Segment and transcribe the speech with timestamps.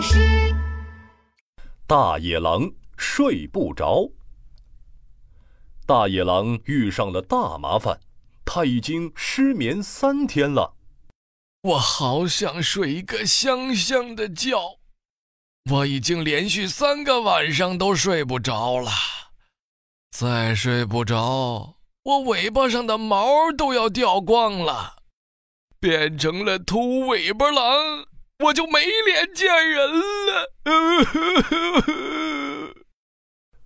[0.00, 0.54] 巴士。
[1.86, 4.10] 大野狼睡不着。
[5.84, 8.00] 大野狼遇上了大麻烦，
[8.46, 10.74] 他已经失眠三天了。
[11.64, 14.78] 我好想睡一个香香的觉，
[15.70, 18.90] 我已经连续三个晚上都睡不着了。
[20.10, 21.74] 再睡不着，
[22.04, 24.96] 我尾巴上的毛都要掉光了，
[25.78, 28.06] 变成了秃尾巴狼，
[28.40, 29.90] 我就没脸见人
[30.26, 30.52] 了。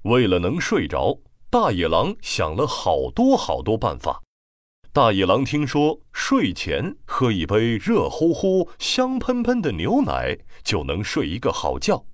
[0.02, 4.22] 为了能睡着，大野狼想了好多好多办法。
[4.92, 12.04] 大野狼听说睡前喝一杯热乎乎、香喷喷的牛奶就能睡一个好觉，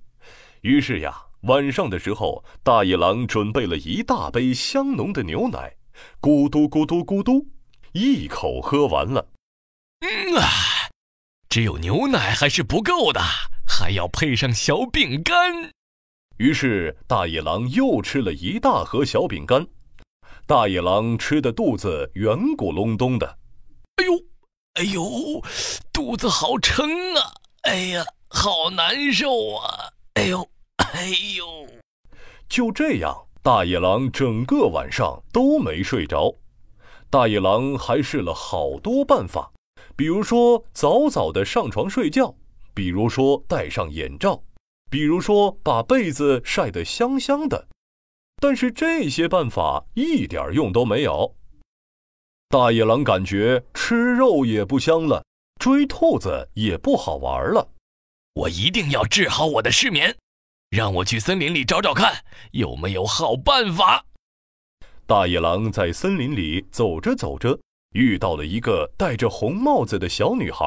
[0.61, 1.25] 于是呀。
[1.45, 5.75] 晚上的时候，大野狼准备了一大杯香浓的牛奶，
[6.21, 7.47] 咕嘟咕嘟咕嘟，
[7.93, 9.27] 一口喝完了。
[10.01, 10.47] 嗯啊，
[11.51, 13.19] 只有牛奶还是不够的，
[13.67, 15.69] 还要配上小饼干。
[16.37, 19.67] 于是大野狼又吃了一大盒小饼干。
[20.47, 23.37] 大野狼吃的肚子圆鼓隆咚的。
[23.97, 24.13] 哎呦，
[24.75, 25.43] 哎呦，
[25.91, 27.33] 肚子好撑啊！
[27.63, 29.91] 哎呀，好难受啊！
[30.13, 30.49] 哎呦。
[30.77, 31.67] 哎呦！
[32.47, 36.33] 就这样，大野狼整个晚上都没睡着。
[37.09, 39.51] 大野狼还试了好多办法，
[40.01, 42.35] 比如说早早的上床睡觉，
[42.73, 44.41] 比如说戴上眼罩，
[44.89, 47.67] 比如说把被子晒得香香的。
[48.37, 51.35] 但是这些办法一点用都没有。
[52.49, 55.23] 大野狼感觉吃肉也不香了，
[55.59, 57.69] 追兔子也不好玩了。
[58.33, 60.17] 我一定要治好我的失眠。
[60.71, 64.03] 让我去森林里找找看，有没有好办法。
[65.05, 67.59] 大野狼在森林里走着走着，
[67.91, 70.65] 遇到了一个戴着红帽子的小女孩，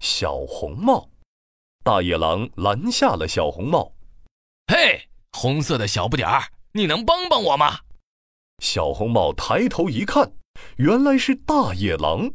[0.00, 1.08] 小红帽。
[1.84, 3.92] 大野狼拦下了小红帽。
[4.66, 7.80] 嘿，红色的小不点儿，你能帮帮我吗？
[8.58, 10.32] 小红帽抬头一看，
[10.76, 12.32] 原来是大野狼。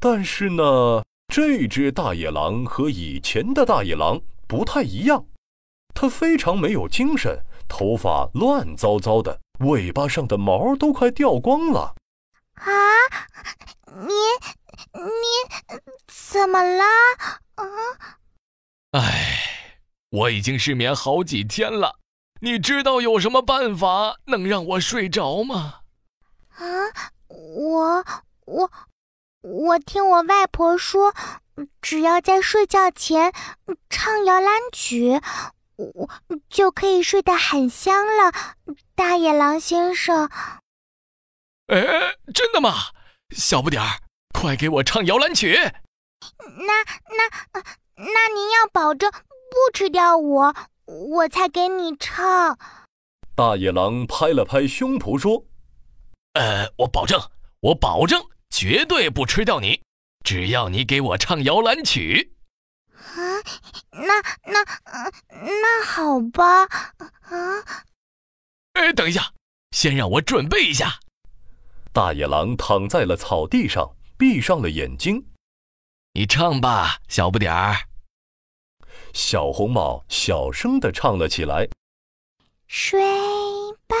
[0.00, 5.26] 但是呢，这只大野狼和以前的大野狼不太一样。
[5.94, 11.94] 它非常没有精神，头发乱糟糟的，尾巴上的毛都快掉光了。
[12.54, 12.70] 啊，
[13.98, 14.12] 你
[14.92, 16.84] 你怎么了？
[17.54, 17.64] 啊？
[18.92, 19.72] 哎，
[20.10, 21.98] 我已经失眠好几天了，
[22.40, 25.80] 你知道有什么办法能让我睡着吗？
[26.50, 26.66] 啊，
[27.28, 28.04] 我
[28.44, 28.70] 我
[29.40, 31.14] 我听我外婆说，
[31.80, 33.32] 只要在睡觉前
[33.88, 35.20] 唱摇篮曲。
[35.76, 36.08] 我
[36.48, 38.32] 就可以睡得很香了，
[38.94, 40.30] 大野狼先生。
[41.66, 42.72] 哎，真的吗？
[43.30, 44.00] 小不点儿，
[44.32, 45.54] 快给我唱摇篮曲。
[46.40, 46.84] 那
[47.16, 47.62] 那
[47.96, 50.54] 那您要保证不吃掉我，
[50.86, 52.58] 我才给你唱。
[53.34, 55.44] 大野狼拍了拍胸脯说
[56.34, 57.20] ：“呃，我保证，
[57.60, 59.82] 我保证，绝对不吃掉你，
[60.24, 62.34] 只要你给我唱摇篮曲。”
[62.96, 63.42] 啊，
[63.90, 64.64] 那那
[65.28, 66.62] 那好吧，
[67.22, 67.64] 啊！
[68.74, 69.32] 哎，等一下，
[69.70, 70.98] 先让我准备一下。
[71.96, 75.28] 大野狼躺在了草地上，闭上了眼睛。
[76.12, 77.74] 你唱吧，小不点儿。
[79.14, 81.66] 小红帽小声的唱了起来
[82.68, 83.00] ：“睡
[83.86, 83.95] 吧，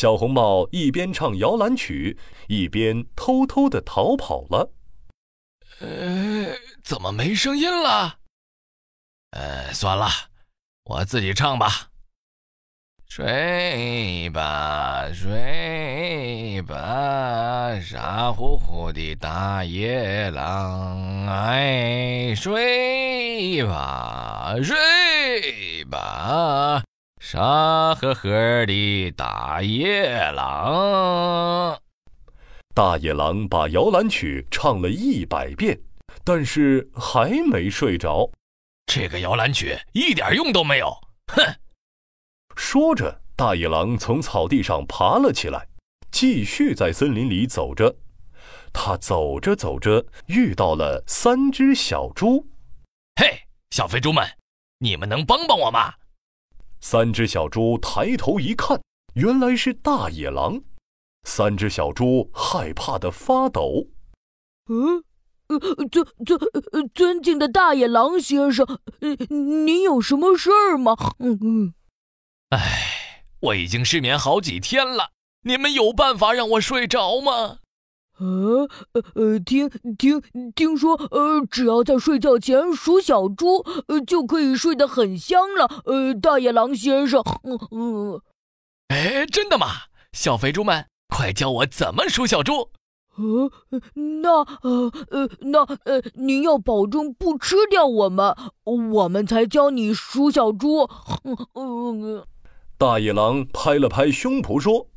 [0.00, 2.18] 小红帽一边唱摇篮曲，
[2.48, 4.72] 一边偷偷的逃跑了。
[5.80, 8.16] 呃，怎么没声音了？
[9.32, 10.08] 呃，算了，
[10.84, 11.90] 我自己唱吧。
[13.10, 26.82] 睡吧，睡吧，傻乎乎的大野狼，哎，睡吧，睡吧，
[27.22, 27.38] 傻
[27.96, 31.78] 呵呵的大野狼。
[32.74, 35.78] 大野狼把摇篮曲唱了一百遍，
[36.24, 38.30] 但是还没睡着。
[38.86, 41.44] 这个摇篮曲一点用都没有，哼！
[42.56, 45.68] 说着，大野狼从草地上爬了起来，
[46.10, 47.94] 继续在森林里走着。
[48.72, 52.48] 他走着走着，遇到了三只小猪。
[53.20, 54.26] 嘿，小肥猪们，
[54.78, 55.92] 你们能帮帮我吗？
[56.80, 58.80] 三只小猪抬头一看，
[59.14, 60.60] 原来是大野狼。
[61.24, 63.86] 三只小猪害怕的发抖。
[64.68, 65.04] 嗯，
[65.48, 65.58] 呃，
[65.90, 66.40] 尊尊
[66.94, 68.66] 尊敬的大野狼先生，
[69.28, 70.96] 您有什么事儿吗？
[71.18, 71.74] 嗯嗯。
[72.50, 75.10] 哎，我已经失眠好几天了，
[75.42, 77.58] 你们有办法让我睡着吗？
[78.20, 78.68] 呃
[79.14, 80.22] 呃，听听
[80.54, 85.82] 听说，呃，只要在睡觉前数小猪，呃，就可以睡得很香了。
[85.86, 88.20] 呃，大野狼先生，嗯嗯，
[88.88, 89.66] 哎，真的吗？
[90.12, 92.68] 小肥猪们，快教我怎么数小猪。
[93.16, 93.50] 呃，
[94.20, 98.34] 那呃呃那呃，您要保证不吃掉我们，
[98.64, 100.88] 我们才教你数小猪。
[101.24, 102.24] 嗯嗯，
[102.76, 104.88] 大野狼拍了拍胸脯说：“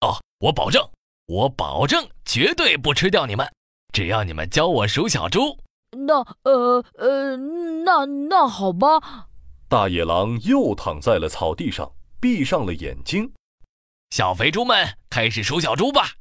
[0.00, 0.82] 啊，我保证。”
[1.30, 3.48] 我保证绝对不吃掉你们，
[3.92, 5.56] 只要你们教我数小猪。
[5.92, 7.36] 那呃呃，
[7.84, 9.28] 那那好吧。
[9.68, 11.88] 大野狼又躺在了草地上，
[12.20, 13.32] 闭上了眼睛。
[14.10, 16.14] 小肥猪们，开始数小猪吧。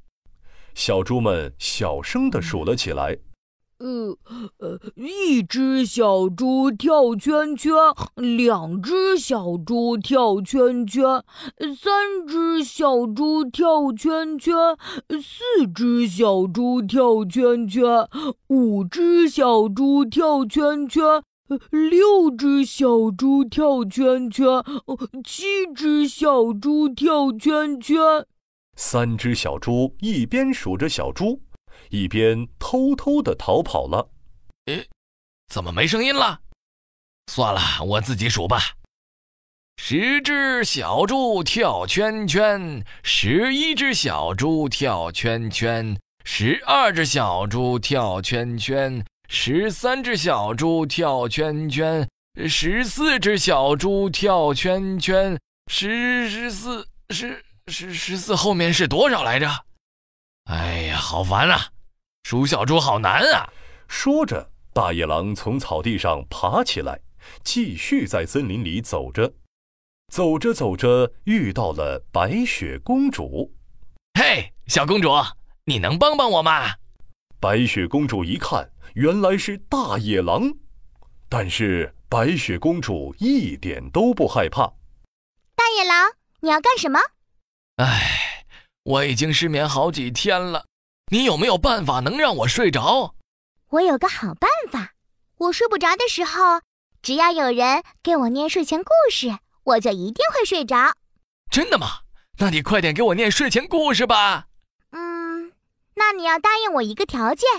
[0.75, 3.17] 小猪们小声地数了起来。
[3.79, 4.17] 呃
[4.57, 7.71] 呃，一只小猪跳圈圈，
[8.15, 11.23] 两只小猪跳圈圈，
[11.77, 14.53] 三只小猪跳圈圈，
[15.21, 18.07] 四只小猪跳圈圈，
[18.49, 21.23] 五只小猪跳圈圈，
[21.71, 24.45] 六只小猪跳圈圈，
[25.23, 27.97] 七只小猪跳圈圈。
[28.75, 31.39] 三只小猪一边数着小猪。
[31.89, 34.09] 一边偷偷的逃跑了。
[34.65, 34.87] 诶，
[35.47, 36.39] 怎么没声音了？
[37.27, 38.59] 算了，我自己数吧。
[39.77, 52.07] 十只小猪跳圈圈，十一只小猪跳圈圈，十二只小猪跳圈圈，十三只小猪跳圈圈，
[52.47, 55.39] 十四只小猪跳圈圈，
[55.71, 59.65] 十十四十十十四后面是多少来着？
[60.43, 61.71] 哎呀，好烦啊！
[62.29, 63.51] 数小猪好难啊！
[63.87, 67.01] 说着，大野狼从草地上爬起来，
[67.43, 69.33] 继续在森林里走着。
[70.13, 73.51] 走着走着，遇到了白雪公主。
[74.13, 75.09] 嘿，小公主，
[75.65, 76.75] 你能帮帮我吗？
[77.39, 80.53] 白雪公主一看，原来是大野狼，
[81.29, 84.71] 但是白雪公主一点都不害怕。
[85.55, 86.11] 大野狼，
[86.41, 86.99] 你要干什么？
[87.77, 88.45] 唉，
[88.83, 90.65] 我已经失眠好几天了。
[91.11, 93.15] 你有没有办法能让我睡着？
[93.69, 94.93] 我有个好办法，
[95.37, 96.61] 我睡不着的时候，
[97.01, 100.93] 只要有人给我念睡前故事，我就一定会睡着。
[101.49, 102.01] 真的吗？
[102.37, 104.45] 那你快点给我念睡前故事吧。
[104.91, 105.51] 嗯，
[105.95, 107.49] 那你要答应我一个条件。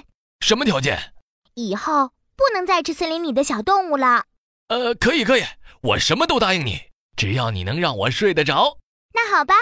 [0.40, 1.12] 什么条件？
[1.54, 4.26] 以后不能再吃森林里的小动物了。
[4.68, 5.42] 呃，可以可以，
[5.82, 6.80] 我什么都答应你，
[7.16, 8.78] 只要你能让我睡得着。
[9.12, 9.54] 那好吧。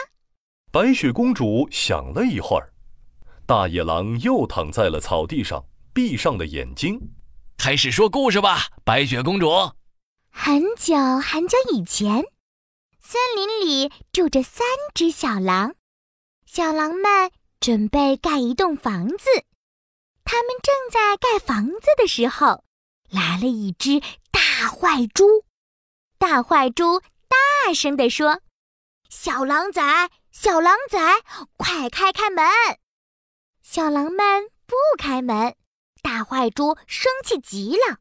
[0.71, 2.71] 白雪公主想了一会儿。
[3.49, 5.65] 大野狼又躺在了草地上，
[5.95, 7.01] 闭上了眼睛，
[7.57, 8.67] 开始说故事吧。
[8.85, 9.49] 白雪公主，
[10.31, 12.27] 很久很久以前，
[13.01, 15.75] 森林里住着三只小狼，
[16.45, 19.25] 小狼们准备盖一栋房子。
[20.25, 22.65] 他们正在盖房子的时候，
[23.09, 23.99] 来了一只
[24.31, 25.25] 大坏猪。
[26.19, 28.43] 大坏猪大声地说
[29.09, 31.23] ：“小狼崽，小狼崽，
[31.57, 32.45] 快开开门！”
[33.71, 35.55] 小狼们不开门，
[36.01, 37.99] 大坏猪生气极了。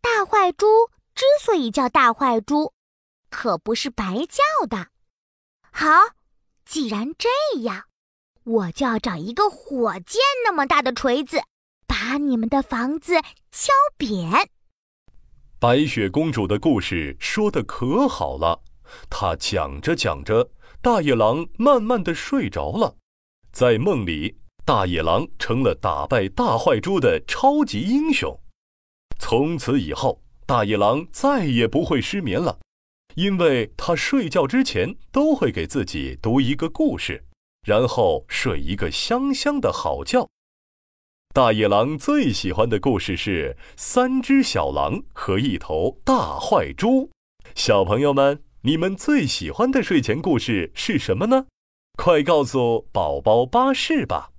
[0.00, 0.66] 大坏猪
[1.16, 2.72] 之所以叫大坏猪，
[3.28, 4.90] 可不是白叫的。
[5.72, 5.88] 好，
[6.64, 7.28] 既然这
[7.62, 7.86] 样，
[8.44, 11.42] 我就要找一个火箭那么大的锤子，
[11.88, 13.14] 把你们的房子
[13.50, 14.48] 敲扁。
[15.58, 18.62] 白雪公主的故事说的可好了，
[19.10, 22.96] 她讲着讲着，大野狼慢慢的睡着了，
[23.50, 24.38] 在梦里。
[24.66, 28.40] 大野狼成了打败大坏猪的超级英雄。
[29.18, 32.58] 从此以后，大野狼再也不会失眠了，
[33.14, 37.26] 因为他睡觉之前都会给自己读一个故事，
[37.66, 40.26] 然后睡一个香香的好觉。
[41.34, 46.88] 大野狼最喜欢的故事是《三只小狼和一头大坏猪》。
[47.54, 51.46] 小朋友们，你们最喜欢的睡前故事是什么呢？
[51.98, 54.30] 快告诉宝宝巴士吧！